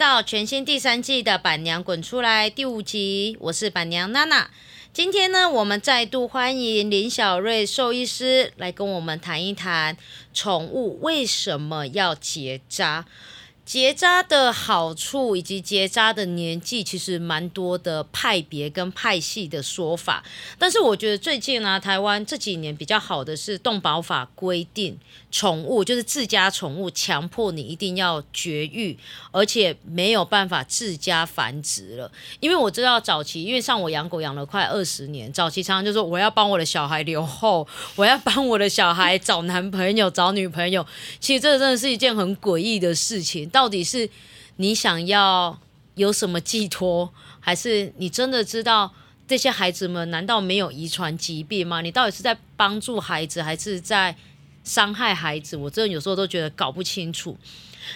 [0.00, 4.48] 到全新第三季的《板娘滚出来》第五集，我是板娘娜娜。
[4.94, 9.94] 今天呢，我们再度欢迎林小瑞兽医师来跟我们谈一谈
[10.32, 13.04] 宠物为什么要结扎。
[13.70, 20.24] 结扎的好处以及结扎的年纪，其实蛮多的派别跟派系的说法。
[20.58, 24.98] 但是我觉得最近呢，台湾这几年比较好的是动保法规定，
[25.30, 28.98] 宠物就是自家宠物，强迫你一定要绝育，
[29.30, 32.10] 而且没有办法自家繁殖了。
[32.40, 37.64] 因为我知道早期，因为像我养狗养了快二十年，早期常常就说我要帮我的小孩留后，
[37.94, 40.84] 我要帮我的小孩找男朋友、找女朋友。
[41.20, 43.48] 其实这真的是一件很诡异的事情。
[43.59, 44.08] 到到底是
[44.56, 45.60] 你想要
[45.96, 48.90] 有什么寄托，还是你真的知道
[49.28, 51.82] 这些孩子们难道没有遗传疾病吗？
[51.82, 54.16] 你到底是在帮助孩子，还是在
[54.64, 55.58] 伤害孩子？
[55.58, 57.36] 我真的有时候都觉得搞不清楚。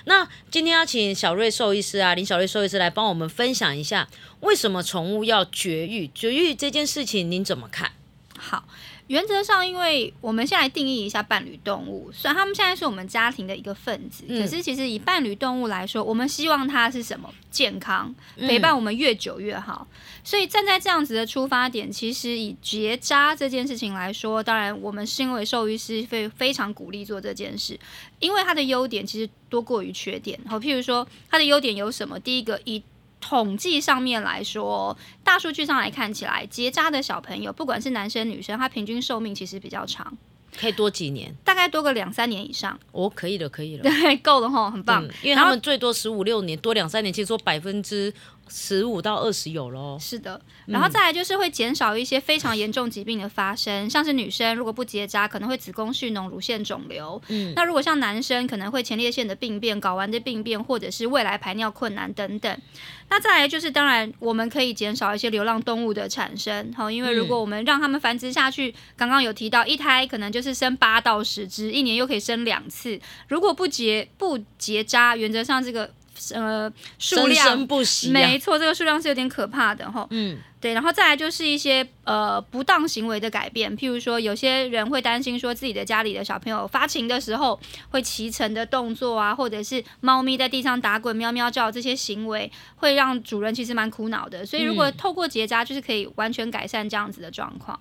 [0.04, 4.06] 那今天要请小瑞兽医师啊，林小瑞兽医师来帮我们分享一下，
[4.40, 6.10] 为什么宠物要绝育？
[6.14, 7.92] 绝育这件事情您怎么看？
[8.36, 8.68] 好。
[9.08, 17.32] 原则上，因为我们先来定义一下伴侣动物，虽然他们现在是我们家庭的一个分子，可是其实以伴侣动物来说，我们希望它是什么？
[17.50, 19.86] 健康，陪伴我们越久越好。
[20.24, 27.78] 所以站在这样子的出发点，其实以结扎这件事情来说，当然我们身为兽医师非非常鼓励做这件事，
[28.18, 30.36] 因为它的优点其实多过于缺点。
[30.48, 32.18] 好，譬如说它的优点有什么？
[32.18, 32.82] 第一个以
[33.26, 34.94] 统计上面来说，
[35.24, 40.14] 大数据上来看起来，结扎的小朋友，不管是男生女生，他平均寿命其实比较长，
[40.60, 42.78] 可以多几年，大概多个两三年以上。
[42.92, 45.02] 哦，可以了，可以了，对，够了哈，很棒。
[45.22, 48.12] 因为他们最多十五六年，多两三年，其实说百分之。
[48.48, 57.20] 十五到二十有喽，是的，然后再来就是会减少一些非常严重疾病的发生，像是女生如果不结扎，可能会子宫蓄脓、乳腺肿瘤。
[57.28, 62.60] 嗯，那如果像男生，可能会前列腺的病变、睾丸的病变，或者是未来排尿困难等等。
[63.08, 73.00] 那再来就是，当然我们可以减少一些流浪动物的产生，好，因为如果我们让他们繁殖下去，刚刚有提到一胎可能就是生八到十只，一年又可以生两次。
[73.28, 75.90] 如果不结不结扎，原则上这个。
[76.32, 80.06] 呃，数量不息，没错，这个数量是有点可怕的哈。
[80.10, 87.58] 嗯，对，然后再来就是一些呃不当行为的改变，譬如说有些人会担心说自己的家里的小朋友发情的时候
[87.90, 94.46] 会骑乘的动作啊，或者是猫咪在地上打滚、喵喵叫这些行为，会让主人其实蛮苦恼的。
[94.46, 97.78] 所以如果透过结扎，就是可以完全改善这样子的状况。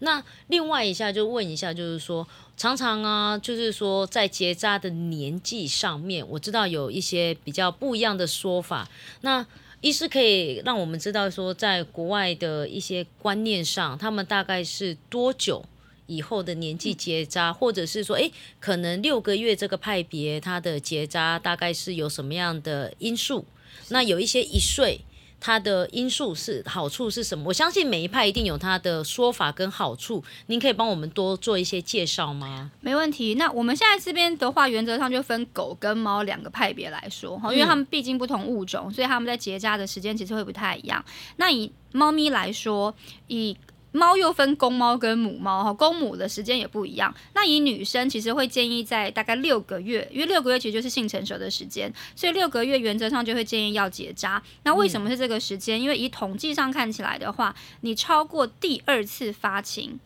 [0.00, 8.88] 那另外一下就问一下，就是说，常常啊，就是说在结扎的年纪上面，我知道有一些比较不一样的说法。
[9.22, 9.46] 那
[9.80, 15.64] 医师可以让我们知道说，在国外的一些观念上，他们大概是多久
[16.06, 18.30] 以后的年纪结扎，或者是说，诶，
[18.60, 23.44] 可能六个月这个派别，它的结扎大概是有什么样的因素？
[23.88, 25.00] 那有一些一岁。
[25.46, 27.44] 它的因素是好处是什么？
[27.48, 30.24] 我相信每一派一定有它的说法跟好处。
[30.46, 32.70] 您可以帮我们多做一些介绍吗？
[32.80, 33.34] 没问题。
[33.34, 41.04] 那我们现在这边的话，原则上就分狗跟猫两个派别来说哈，因为它们毕竟不同物种，所以它们在结扎的时间其实会不太一样。
[41.36, 42.94] 那以猫咪来说，
[43.26, 43.54] 以
[43.94, 47.14] 猫又分公猫跟母猫哈，公母的时间也不一样。
[47.32, 54.42] 那以女生其实会建议在大概六个月，因为六个月其实就是性成熟的时间，所以六个月原则上就会建议要结扎。
[54.64, 55.80] 那为什么是这个时间？
[55.80, 60.00] 因为以统计上看起来的话，你超过第二次发情，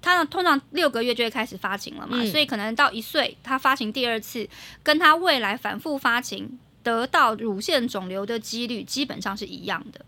[0.00, 4.48] 它通常六个月就会开始发情了嘛，所以可能到一岁，它发情第二次，
[4.84, 10.04] 跟它未来反复发情得到乳腺肿瘤的几率基本上是一样的。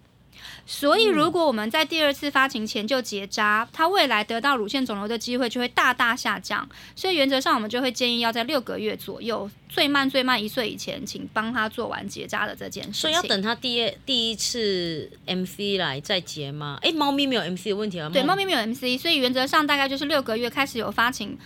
[0.66, 6.68] 所以，如果我们在第二次发情前就结扎，它未来得到乳腺肿瘤的机会就会大大下降。
[6.94, 12.92] 所以，原则上我们就会建议要在六个月左右，最慢最慢一岁以前，请帮他做完结扎的这件事。
[12.92, 16.78] 所以要等他第二第一次 MC 来再结吗？
[16.82, 18.10] 哎，猫咪没有 MC 的问题啊？
[18.12, 21.38] 对，猫咪没有 MC，所以原则上大概就是六个月开始有发情。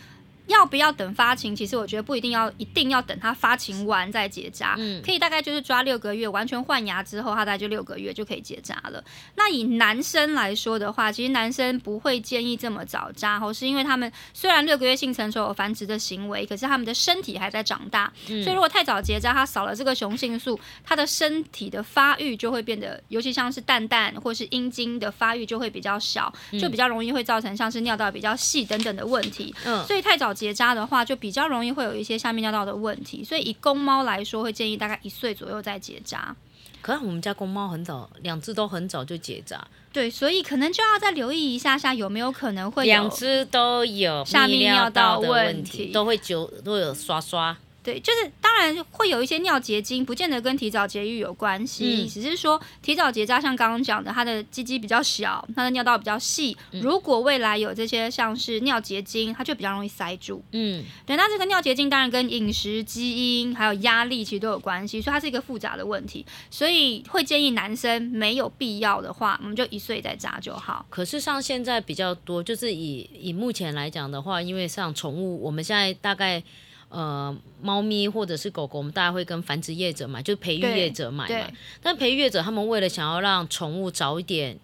[0.49, 1.55] 要不要等发情？
[1.55, 4.75] 其实我觉得不一定要，一定要等它发情完再结扎。
[4.79, 9.03] 嗯，可以大概就是抓六个月，完全换牙之后，它大概就六个月就可以结扎了。
[9.37, 29.55] 那以男生来说的话，其实男生不会建议这么早扎，哦，是因为他们虽然六个月性成熟有繁殖的行为，可是他们的身体还在长大，所以如果太早结扎，它少了这个雄性素，它的身体的发育就会变得，尤其像是蛋蛋或是阴茎的发育就会比较小，就比较容易会造成像是尿道比较细等等的问题。
[29.67, 30.33] 嗯，所以太早。
[30.39, 36.35] 结扎的话，就比较容易会有一些下面尿道的问题，所以以公猫来说，会建议大概一岁左右再结扎。
[36.81, 39.67] 可是我们家公猫很早，两只都很早就结扎。
[39.93, 47.57] 对，所以可能就要再留意一下下，有没有可能会两只都有下面尿道的问题，都会久都有刷刷。
[47.89, 56.55] 对，就是当然会有一些尿结晶，不见得跟提早节育有关系，嗯只是说提早结扎，像刚刚讲的，它的鸡鸡比较小，它的尿道比较细。
[56.73, 60.45] 嗯如果未来有这些像是尿结晶，它就比较容易塞住。
[60.53, 66.27] 嗯，对，那这个尿结晶当然跟饮食、基因还有压力其实都有关系，所以它是一个复杂的问题。
[66.51, 70.85] 所以会建议男生没有必要的话，我们就一岁再扎就好。
[70.91, 76.43] 可是像现在比较多，就是以以目前来讲的话，因为像宠物，我们现在大概
[76.89, 81.51] 呃猫咪或者是狗狗，我们大家会跟繁殖业者买，就是培育业者买嘛。
[81.83, 84.59] 但培育业者他们为了想要让宠物早一点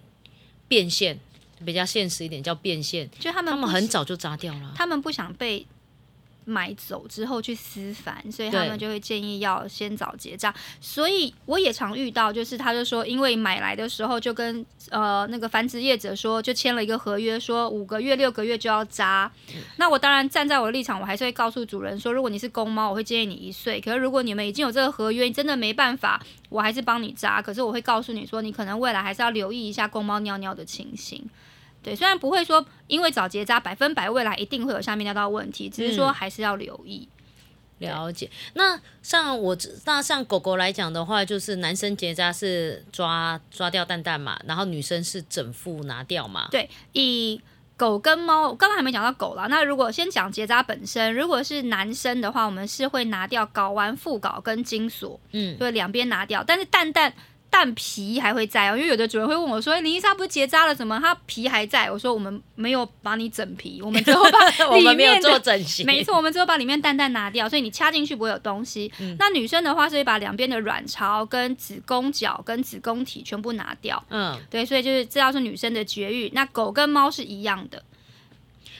[0.66, 1.18] 变现，
[1.64, 4.72] 比较现实一点叫变现，就他们他们很早就扎掉了。
[4.74, 5.66] 他们不想被
[6.44, 10.52] 买走之后去私繁，所以他们就会建议要先早结账。
[10.80, 19.30] 所以我也常遇到，就是他就说，因为买来的时候就跟呃那个繁殖业者说，就签了一个合约，说五个月、六个月就要扎。
[19.76, 23.80] 那我当然站在我的立场，我还是会告诉主人说，如果你是公猫，我会建议你一岁。
[23.80, 27.40] 可是如果你们已经有这个合约，你真的没办法，我还是帮你扎。
[27.40, 31.24] 可是我会告诉你说，你可能未来还是要留意一下公猫尿尿的情形。
[31.84, 37.06] 对，虽然不会说因为早结扎百分百未来一定会有下面尿道问题，只是说嗯还是要留意。
[37.78, 38.30] 了解。
[38.54, 46.48] 那像我知那像狗狗来讲的话，就是男生结扎是抓抓掉蛋蛋嘛，然后女生是整副拿掉嘛。
[46.50, 47.38] 对，以
[47.76, 49.46] 狗跟猫，我刚刚还没讲到狗啦。
[49.50, 57.12] 那如果先讲结扎本身，如果是男生的话，我们是会拿掉睾丸、副睾跟精索，嗯，就两边拿掉，但是蛋蛋。
[57.56, 68.90] 蛋皮还会在哦，因为有的主人会问我说：“林伊莎不是结扎了，怎么它皮还在？”我说：“我们没有把你整皮， 我们只有把我们没有里面的做整形， 没错，我们只有把里面蛋蛋拿掉，所以你掐进去不会有东西。
[68.98, 74.02] 嗯那女生的话是会把两边的卵巢、跟子宫角、跟子宫体全部拿掉。
[74.10, 74.36] 嗯。
[74.50, 76.28] 对，所以就是这要是女生的绝育。
[76.34, 77.80] 那狗跟猫是一样的，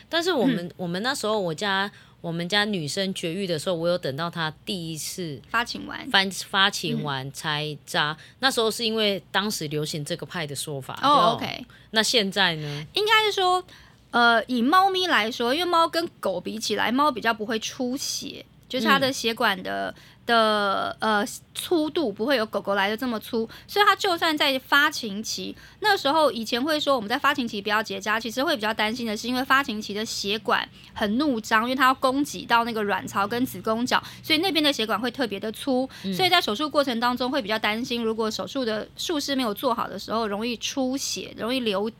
[0.08, 1.88] 但是我嗯们、我们那时候我家
[2.24, 6.10] 我们家女生绝育的时候，我有等到她第一次发情完。
[6.10, 10.98] 发发情嗯完才扎，那时候是因为当时流行这个派的说法。
[11.02, 12.86] 哦就，OK，那现在呢？
[12.94, 13.62] 应该是说，
[14.10, 19.94] 呃，以猫咪来说，因为猫跟狗比起来，猫比较不会出血，就是它的血管的、
[20.26, 21.24] 的呃
[21.54, 41.90] 粗度不会有狗狗来的这么粗，所以它就算在发情期，那时候以前会说我们在发情期不要结扎，其实会比较担心的是，因为发情期的血管很怒张，因为它要供给到那个卵巢跟子宫角，所以那边的血管会特别的粗，所以在手术过程当中会比较担心，如果手术的术式没有做好的时候，容易出血，容易流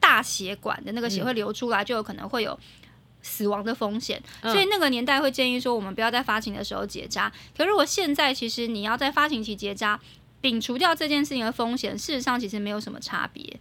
[0.00, 2.58] 大血管的那个血会流出来，就有可能会有。
[3.26, 7.30] 死亡的风险，嗯所以那个年代会建议说，我们不要在发情的时候结扎。
[7.56, 9.98] 可如果现在其实你要在发情期结扎，
[10.40, 13.58] 摒除掉这件事情的风险，事实上其实没有什么差别。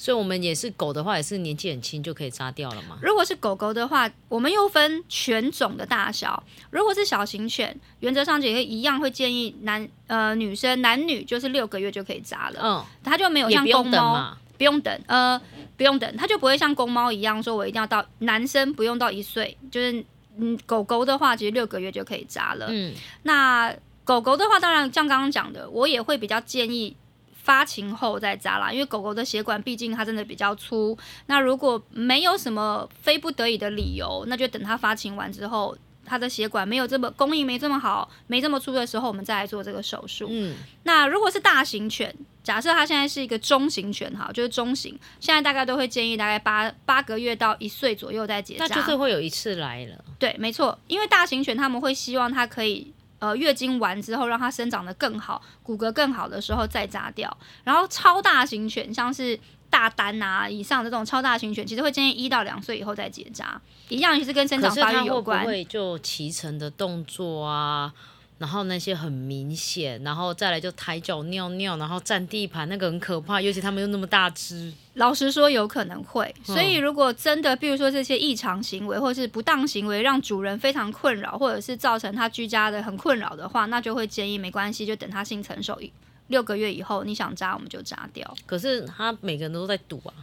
[0.00, 2.96] 所以我们也是狗的话，也是年纪很轻就可以扎掉了嘛。
[3.02, 6.40] 如果是狗狗的话，我们又分犬种的大小。
[6.70, 14.36] 如果是小型犬，原则上也会一样会建议男呃女生男女就是六个月就可以扎了，嗯，它就没有像公猫。
[14.58, 15.40] 不用等，呃，
[15.76, 20.04] 不用等，它就不会像公猫一样说，我一定要到男生不用到一岁，就是
[20.36, 22.66] 嗯，狗狗的话，其实六个月就可以扎了。
[22.68, 23.72] 嗯，那
[24.04, 26.94] 狗狗的话，当然像刚刚讲的，我也会比较建议
[27.32, 30.98] 发情后再扎啦，因为狗狗的血管毕竟它真的比较粗。
[31.26, 35.76] 那如果没有什么非不得已的理由，那就等它发情完之后。
[36.08, 40.26] 它的血管没有这么供应没这么好，没这么粗的时候，我们再来做这个手术。
[40.30, 48.66] 嗯，那如果是大型犬，假设它现在是一个中型犬，哈，就是中型，现在大概都会建议大概八八个月到一岁左右再结扎。
[48.66, 50.04] 那就是会有一次来了。
[50.18, 57.36] 对，没错，因为大型犬他们会希望它可以呃月经完之后让它生长得更好，骨骼更好的时候再扎掉。
[57.64, 59.38] 然后超大型犬，像是
[59.70, 65.44] 大单啊以上的这种超大型犬，其实会建议一到两岁以后再结扎，一样也是跟生长发育有关。
[65.44, 67.92] 会就骑乘的动作啊？
[68.38, 74.72] 然后那些很明显，然后再来就抬脚尿尿，然后占地盘，那个很可怕，尤其他们又那么大只。
[74.94, 76.32] 老实说，有可能会。
[76.46, 85.92] 嗯所以，如果真的，比如说这些异常行为或是不当行为，让主人非常困扰，或者是造成他居家的很困扰的话，那就会建议没关系，就等他性成熟一
[86.28, 88.36] 六个月以后，你想扎我们就扎掉。
[88.46, 90.14] 可是他每个人都在赌啊，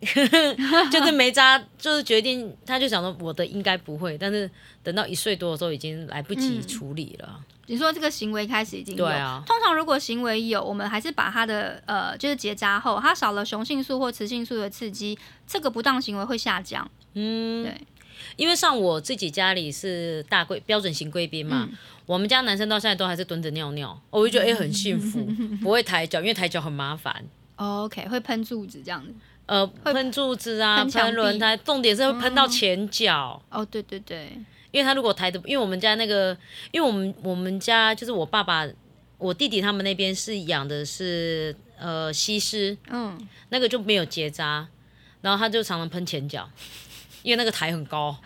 [0.92, 4.50] 就是没扎，就是决定，他就想说我的应该不会，但是
[4.82, 7.40] 等到一岁多的时候已经来不及嗯处理了。
[7.68, 16.88] 你说这个行为开始已经有，对啊通常如果行为有，我们还是把它的呃，就是结扎后，它少了雄性素或雌性素的刺激，这个不当行为会下降。
[17.14, 17.80] 嗯，对，
[18.36, 21.76] 因为像我自己家里是大贵标准型贵宾嘛，嗯。
[22.06, 25.26] 我们家男生到现在都还是蹲着尿尿，我就觉得哎、很幸福，
[25.60, 27.24] 不会抬脚，因为抬脚很麻烦。
[27.56, 29.12] 哦 OK，会喷柱子这样子。
[29.46, 34.32] 呃，喷柱子啊，喷轮胎，重点是会喷到前脚，哦，对对对，
[34.70, 36.36] 因为他如果抬的，因为我们家那个，
[36.70, 38.64] 因为我们我们家就是我爸爸、
[39.18, 43.18] 我弟弟他们那边是养的是呃西施，嗯，
[43.48, 44.66] 那个就没有结扎，
[45.22, 46.48] 然后他就常常喷前脚，
[47.26, 48.16] 因为那个台很高。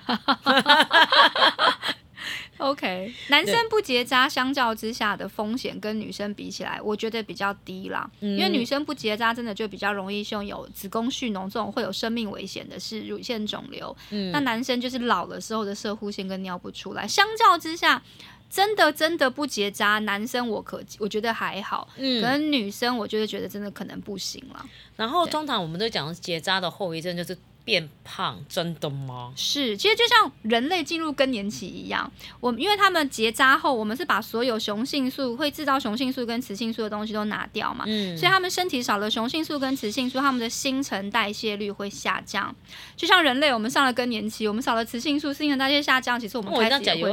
[2.58, 8.08] OK，男生不结扎相较之下的风险跟女生比起来，我觉得比较低啦。
[8.20, 13.96] 因为女生不结扎，真的就比较容易胸有子宫蓄脓这种会有生命危险的是乳腺肿瘤。
[14.32, 18.02] 那男生就是老了时候的射护腺跟尿不出来，相较之下。
[18.50, 24.66] 真的真的不结扎，男生我可我觉得还好，嗯可能女生我就是觉得真的可能不行了。
[24.96, 27.38] 然后通常我们都讲结扎的后遗症就是
[27.70, 29.32] 变胖，真的吗？
[29.36, 32.10] 是，其实就像人类进入更年期一样，
[32.40, 42.52] 我们因为他们结扎后，我们是把所有雄性素会制造雄性素跟雌性素的东西都拿掉嘛，嗯所以他们身体少了雄性素跟雌性素，他们的新陈代谢率会下降。
[42.96, 47.10] 就像人类，我们上了更年期，我们少了雌性素，新陈代谢下降，其实我们开始也会！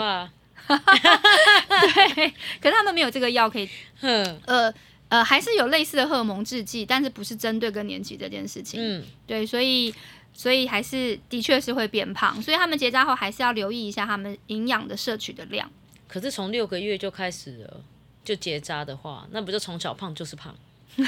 [0.67, 3.69] 对，可是他们没有这个药可以，
[4.01, 4.73] 哼，呃
[5.09, 8.81] 呃，还是有类似的荷尔蒙制剂，但是不是针对更年期这件事情。
[8.83, 9.93] 嗯，对，所以
[10.37, 15.67] 所以还是的确是会变胖，所以他们结扎后还是要留意一下他们营养的摄取的量。
[16.07, 17.81] 可是从六个月就开始了，
[18.23, 20.55] 就结扎的话，那不就从小胖就是胖？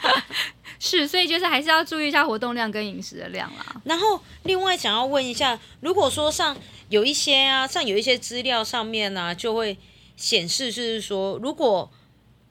[0.80, 3.82] 是，所以就是还是要注意一下活动量跟饮食的量啦。
[3.84, 6.56] 然后另外想要问一下，如果说像
[6.88, 9.76] 有一些啊，像有一些资料上面呢、就会
[10.16, 11.90] 显示就是说，如果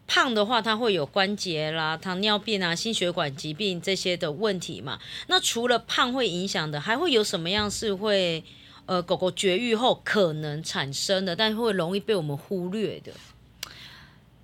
[0.10, 4.98] 胖的话，它会有关节啦、糖尿病啊、心血管疾病这些的问题嘛。
[5.28, 8.44] 那除了胖会影响的，还会有什么样是会
[8.88, 13.14] 呃狗狗绝育后可能产生的，但会容易被我们忽略的？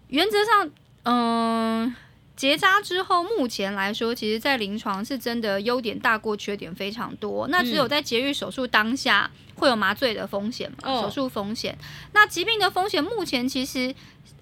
[0.10, 0.70] 原则上，
[1.02, 1.96] 嗯、
[2.36, 7.48] 结扎之后，目前来说，其实在临床是真的优点大过缺点非常多。
[7.48, 11.78] 那只有在节育手术当下会有麻醉的风险嘛，哦手术风险。
[12.14, 13.94] 那疾病的风险目前其实，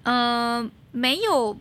[0.02, 1.56] 呃，没有。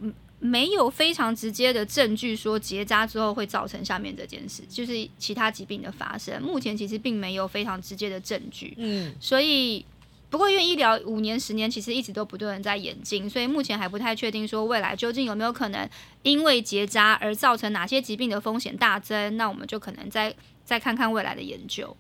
[0.46, 6.42] 没有非常直接的证据说结扎之后会造成下面这件事，就是其他疾病的发生。
[6.42, 8.74] 目前其实并没有非常直接的证据。
[8.75, 9.86] 嗯，所以，
[10.34, 15.88] 不过因为医疗五年、十年其实一直都不断的在演进，所以目前还不太确定说未来究竟有没有可能
[16.24, 19.38] 因为结扎而造成哪些疾病的风险大增。
[19.38, 20.34] 那我们就可能再
[20.66, 21.96] 再看看未来的研究。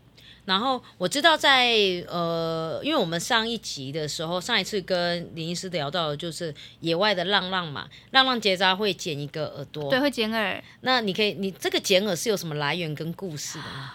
[0.45, 1.75] 然后我知道在
[2.09, 9.91] 呃，因为我们上一集的时候，上一次跟林医师聊到的就是野外的浪浪嘛，浪浪结扎会剪一个耳朵。
[9.91, 10.63] 对，会剪耳。
[10.81, 13.93] 那你可以，你这个剪耳是有什么来源跟故事的吗？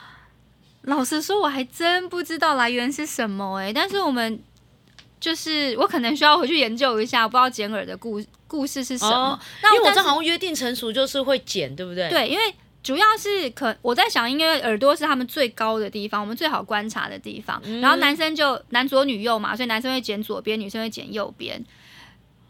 [0.82, 4.40] 老实说，我还真不知道来源是什么诶、但是我们
[5.20, 9.32] 就是我可能需要回去研究一下，不知道剪耳的故故事是什么。
[9.32, 12.08] 哦因为我那但是这好像约定成熟，就是会剪，对不对？。
[12.08, 17.60] 对，因为主要是可我在想，因为耳朵是他们最高的地方，我们最好观察的地方。
[17.64, 21.62] 嗯然后男生就男左女右嘛，所以男生会剪左边，女生会剪右边。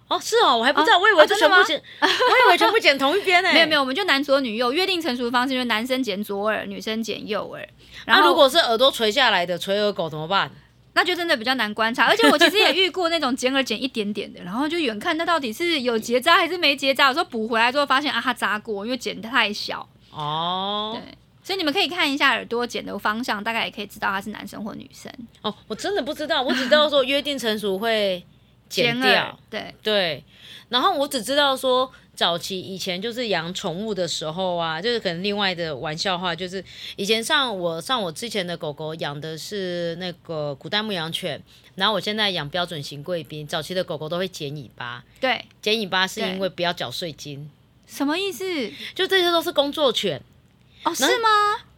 [0.08, 2.06] 哦，是哦，我还不知道，我以为真的吗全部剪，我
[2.46, 3.50] 以为全部剪同一边呢。
[3.54, 7.68] 没有没有，我们就男左女右，约定成熟的方式就是男生剪左耳，女生剪右耳。
[8.06, 10.50] 然后那如果是耳朵垂下来的垂耳狗怎么办？
[10.94, 19.86] 那就真的比较难观察，而且我其实也遇过那种剪耳剪一点点的，然后就远看它到底是有结扎还是没结扎，有时候补回来之后发现啊它扎过，因为剪得太小。
[20.10, 25.12] 哦对，所以你们可以看一下耳朵剪的方向，大概也可以知道他是男生或女生。
[25.42, 28.24] 哦，我真的不知道，我只知道说约定成熟会
[28.68, 29.38] 剪掉。
[29.48, 30.24] 对，对，
[30.68, 36.62] 然后我只知道说，早期以前就是养宠物的时候啊，就是可能另外的玩笑话，就是
[36.96, 41.42] 以前像我像我之前的狗狗养的是那个古代牧羊犬，
[41.76, 47.50] 然后我现在养标准型贵宾，早期的狗狗都会剪尾巴，对，剪尾巴是因为不要缴税金，
[47.86, 48.44] 什么意思？
[48.94, 50.22] 就这些都是工作犬。
[50.84, 51.28] 哦，是吗？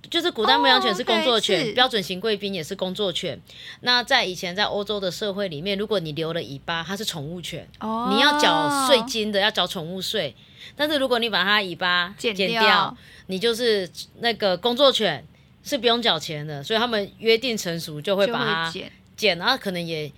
[0.09, 3.41] 就是古代牧羊犬是工作犬是标准型贵宾也是工作犬。
[3.81, 7.69] 那在以前在欧洲的社会里面，如果你留了尾巴，它是宠物犬。
[7.81, 10.35] 哦，你要缴税金的，要缴宠物税。
[10.75, 13.89] 但是如果你把它尾巴剪剪掉你就是
[14.21, 15.25] 那个工作犬，
[15.63, 16.63] 是不用缴钱的。
[16.63, 18.91] 所以他们约定成熟就会把它剪。
[19.17, 20.11] 剪，然后可能也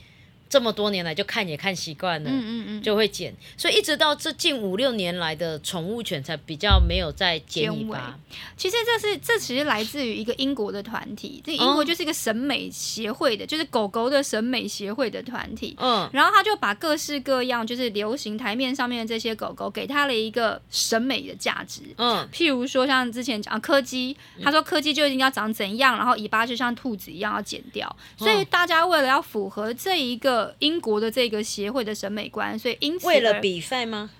[0.53, 2.29] 这么多年来就看也看习惯了。
[2.29, 8.19] 嗯嗯嗯，就会剪，所以一直到这近五六年来的宠物犬才比较没有再剪尾巴。
[8.55, 15.75] 其实这是这其实来自于一个英国的团体，这英国哦就是一个审美协会的，就是狗狗的审美协会的团体。
[15.79, 21.81] 嗯，然后他就把各式各样就是流行台面上面的这些狗狗，给他了一个审美的价值。
[21.97, 27.97] 嗯，譬如说，像之前讲啊柯基，他说柯基就一定要长怎样，然后尾巴就像兔子一样要剪掉。
[28.17, 34.11] 所以大家为了要符合这一个英国的这个协会的审美观，所以因此为了比赛吗？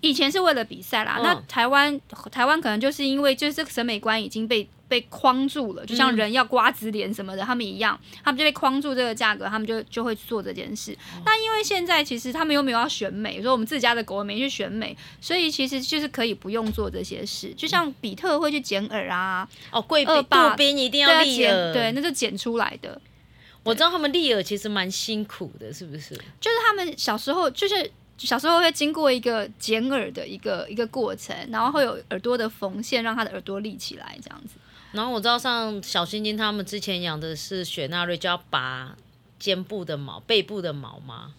[0.00, 1.98] 以前是为了比赛啦，嗯那台湾
[2.30, 10.94] 台湾可能就是因为就是这个审美观已经被被框住了，就像人要瓜子脸什么的，他们一样，他们就被框住这个价格，他们就就会做这件事。
[11.24, 20.04] 那因为现在其实他们又没有要选美，说我们自家的狗也没去选美，所以其实就是可以不用做这些事，就像比特会去剪耳啊，哦，贵
[20.58, 23.00] 宾一定要立耳，剪对，那就剪出来的。
[23.64, 26.14] 我知道他们立耳其实蛮辛苦的，是不是？
[26.40, 34.54] 就是他们小时候就是小时候会经过一个剪耳的一个一个过程，然后会有耳朵的缝线，让他的耳朵立起来，这样子。
[34.92, 38.94] 然后我知道像小星星他们之前养的是雪纳瑞，就要拔
[39.40, 41.34] 肩部的毛、背部的毛吗？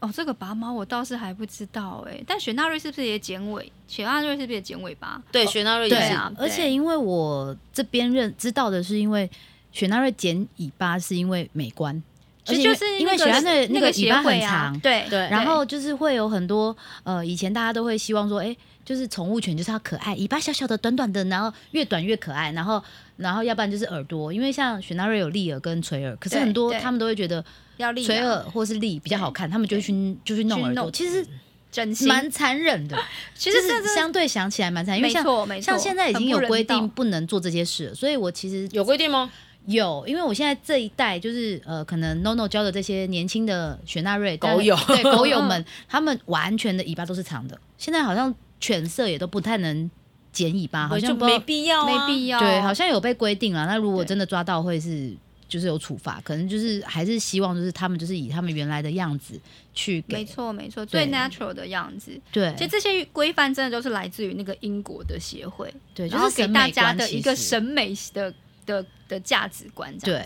[0.00, 3.72] 哦，这个拔毛我倒是还不知道哎，但雪纳瑞是不是也剪尾？
[3.88, 5.20] 雪纳瑞是不是也剪尾巴？
[5.32, 6.00] 对，雪纳瑞也是。
[6.00, 9.28] 对啊而且因为我这边认知道的是，因为
[9.72, 12.02] 雪纳瑞剪尾巴是因为美观，
[12.46, 15.18] 而且就是因为雪纳瑞那个个尾巴很长，对对。
[15.28, 22.82] 然后就是会有很多呃，以前大家都会希望说，哎、就是宠物犬就是要可爱，尾巴小小的、短短的，然后越短越可爱，然后
[23.16, 27.44] 然后要不然就是耳朵，因为像雪纳瑞有立耳跟垂耳，可是很多他们都会觉得
[27.76, 28.28] 要立垂啊。
[28.28, 31.26] 耳或是立比较好看，他们就会去就去弄耳朵，其实
[31.72, 32.96] 整形，蛮残忍的。
[33.34, 39.30] 其实这是相对想起来蛮残忍，因为没像错没错，像现在已经有规定不能做这些事，所以我其实有规定吗？
[39.66, 47.58] 有，因为我现在这一代就是呃，可能 NONO 教的这些年轻的雪纳瑞狗友对狗友们， 他们完全的尾巴都是长的。
[47.76, 49.90] 现在好像犬舍也都不太能
[50.32, 52.38] 剪尾巴，好像没必要、啊，没必要。
[52.38, 53.66] 对，好像有被规定了。
[53.66, 55.12] 那如果真的抓到，会是
[55.48, 59.40] 就是有处罚，可能就是还是希望就是他们就是以他们原来的样子
[59.74, 62.18] 去没给错没错，最 natural 的样子。
[62.32, 68.32] 对其实这些规范真的都是来自于那个英国的协会，对，就是给大家的一个审美的
[68.66, 69.96] 的的价值观。
[69.98, 70.22] 这样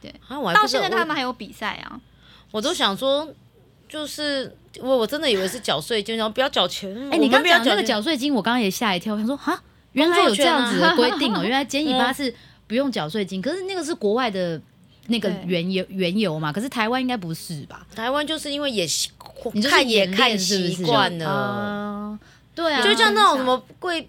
[0.00, 0.14] 对。
[0.28, 2.00] 啊，我还到现在他们还有比赛啊，
[2.52, 3.28] 我都想说，
[3.88, 6.94] 就是我我真的以为是缴税金，然后不要缴钱。
[7.10, 9.60] 哎、你刚讲那个缴税金，我刚刚也吓一跳，我想说哈，
[9.92, 12.32] 原来有这样子的规定哦、 原来剪尾巴是
[12.68, 14.60] 不用缴税金，可是那个是国外的
[15.08, 17.84] 那个原油原油嘛，可是台湾应该不是吧？
[17.96, 19.10] 台湾就是因为也习
[19.54, 21.28] 你就看也看习惯了。
[21.28, 22.18] 啊
[22.54, 24.06] 对啊，就像那种什么贵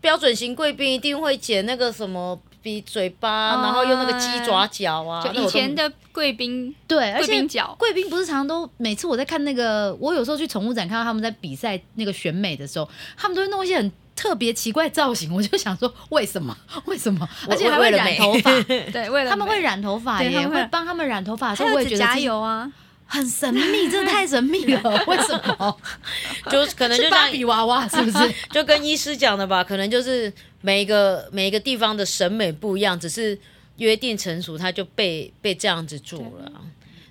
[0.00, 5.22] 标准型贵宾一定会剪那个什么比嘴巴，哦然后用那个鸡爪脚啊。
[5.22, 16.56] 就以前的贵宾对，而贵且贵宾不是常常都每次我在看那个，我有时候去宠物展看到他们在比赛那个选美的时候，他们都会弄一些很特别奇怪造型，我就想说为什么？
[16.86, 17.28] 为什么？
[17.50, 18.50] 而且还会染头发，
[18.90, 22.72] 对，为了他们会染头发耶，对他们会会帮他们染头发的时还候，我有指甲也觉得加油啊，
[23.06, 25.76] 很神秘，真的太神秘了， 为什么？
[26.50, 28.34] 就可能就是芭像比娃娃是不是？
[28.50, 33.38] 就跟医师讲的吧，可能就是每一个每一个地方的审美不一样，只是
[33.76, 36.50] 约定成熟，他就被被这样子做了。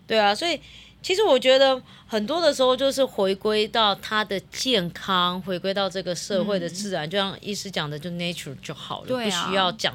[0.06, 0.60] 对啊，所以
[1.02, 9.94] 其实我觉得很多的时候就是回归到他的健康，回归到这个社会的自然，就像医师讲的，就 nature 就好了，啊不需要讲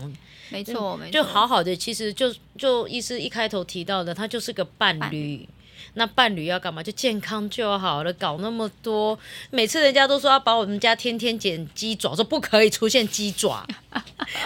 [0.51, 5.47] 没错没错，就好好的，其实就就医师一开头提到的，他就是个伴伴侣。
[5.95, 6.83] 那伴侣要干嘛？
[6.83, 9.19] 就健康就好了，搞那么多。
[9.51, 13.67] 每次人家都说要把我们家天天剪鸡爪，说不可以出现鸡爪，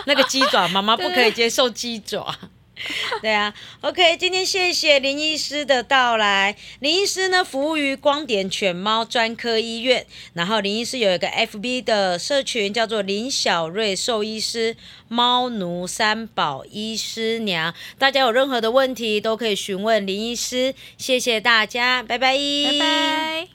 [0.07, 2.37] 那个鸡爪妈妈不可以接受鸡爪。
[3.23, 6.57] 对啊，OK，今天谢谢林医师的到来。
[6.81, 14.77] 林医师呢，服务于光点犬猫专科医院，然后林医师有一个 FB 的社群，叫做林小瑞兽医师
[15.09, 17.75] 猫奴三宝医师娘。
[17.99, 20.75] 大家有任何的问题都可以询问林医师。
[20.99, 23.49] 谢谢大家，拜拜，拜拜。